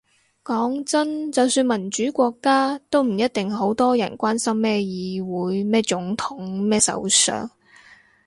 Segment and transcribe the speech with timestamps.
[0.43, 7.47] 講真，就算民主國家，都唔一定好多人關心咩議會咩總統咩首相